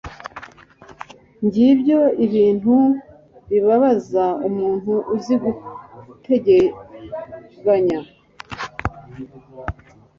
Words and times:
ngibyo 1.45 1.99
ibintu 2.25 2.75
bibabaza 3.49 4.25
umuntu 4.47 4.93
uzi 5.15 5.33
guteganya 5.41 7.99